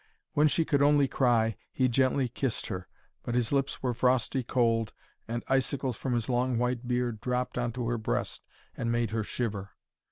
When 0.33 0.47
she 0.47 0.65
could 0.65 0.81
only 0.81 1.07
cry, 1.07 1.57
he 1.71 1.87
gently 1.87 2.27
kissed 2.27 2.65
her. 2.69 2.87
But 3.21 3.35
his 3.35 3.51
lips 3.51 3.83
were 3.83 3.93
frosty 3.93 4.41
cold, 4.41 4.93
and 5.27 5.43
icicles 5.47 5.95
from 5.95 6.13
his 6.15 6.27
long 6.27 6.57
white 6.57 6.87
beard 6.87 7.21
dropped 7.21 7.55
on 7.55 7.71
to 7.73 7.87
her 7.87 7.99
breast 7.99 8.43
and 8.75 8.91
made 8.91 9.11
her 9.11 9.23
shiver. 9.23 9.69